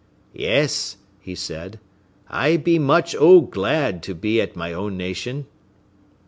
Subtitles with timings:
[0.33, 1.79] "Yes," he said,
[2.27, 5.45] "I be much O glad to be at my own nation."